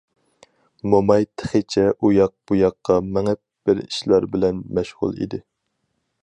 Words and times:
موماي 0.93 1.25
تېخىچە 1.41 1.83
ئۇياق- 2.07 2.35
بۇياققا 2.51 2.97
مېڭىپ 3.19 3.41
بىر 3.69 3.83
ئىشلار 3.85 4.27
بىلەن 4.37 4.65
مەشغۇل 4.79 5.15
ئىدى. 5.21 5.43